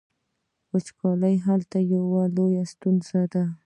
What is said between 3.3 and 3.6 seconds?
ده.